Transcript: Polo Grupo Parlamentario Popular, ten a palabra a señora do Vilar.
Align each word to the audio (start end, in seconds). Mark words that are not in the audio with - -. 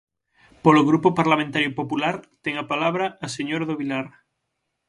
Polo 0.63 0.85
Grupo 0.89 1.09
Parlamentario 1.19 1.71
Popular, 1.79 2.15
ten 2.43 2.53
a 2.57 2.65
palabra 2.71 3.05
a 3.25 3.27
señora 3.35 3.67
do 3.67 3.79
Vilar. 3.81 4.07